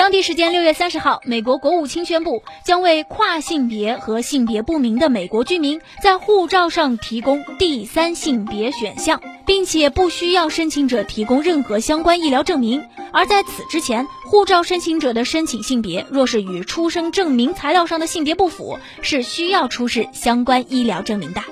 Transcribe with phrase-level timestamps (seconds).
[0.00, 12.82] 当地时间六月三十号美国国务卿宣布将为跨性别和性别不明的美国居民在护照上提供第三性别选项并且不需要申请者提供任何相关医疗证明。
[13.12, 21.42] 而在此之前护照申请者的申请性别若是与出生证明材料上的性别不符是需要出示相关医疗证明的。